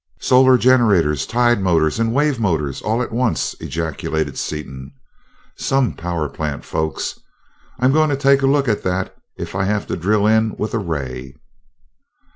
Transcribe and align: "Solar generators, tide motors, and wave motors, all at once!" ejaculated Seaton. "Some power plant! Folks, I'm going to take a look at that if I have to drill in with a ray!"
"Solar 0.19 0.57
generators, 0.57 1.27
tide 1.27 1.61
motors, 1.61 1.99
and 1.99 2.11
wave 2.11 2.39
motors, 2.39 2.81
all 2.81 3.03
at 3.03 3.11
once!" 3.11 3.53
ejaculated 3.59 4.35
Seaton. 4.35 4.93
"Some 5.57 5.93
power 5.93 6.27
plant! 6.27 6.65
Folks, 6.65 7.19
I'm 7.77 7.91
going 7.93 8.09
to 8.09 8.15
take 8.17 8.41
a 8.41 8.47
look 8.47 8.67
at 8.67 8.81
that 8.81 9.15
if 9.37 9.53
I 9.53 9.65
have 9.65 9.85
to 9.85 9.95
drill 9.95 10.25
in 10.25 10.55
with 10.57 10.73
a 10.73 10.79
ray!" 10.79 11.35